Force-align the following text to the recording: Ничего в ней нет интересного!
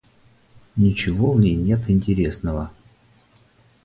Ничего 0.77 1.31
в 1.31 1.39
ней 1.39 1.53
нет 1.55 1.87
интересного! 1.87 2.71